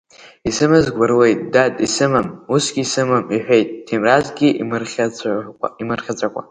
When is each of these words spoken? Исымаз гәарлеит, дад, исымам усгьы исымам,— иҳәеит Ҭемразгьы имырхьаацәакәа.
Исымаз 0.49 0.85
гәарлеит, 0.95 1.39
дад, 1.53 1.73
исымам 1.85 2.27
усгьы 2.53 2.81
исымам,— 2.83 3.25
иҳәеит 3.35 3.69
Ҭемразгьы 3.85 4.49
имырхьаацәакәа. 5.81 6.39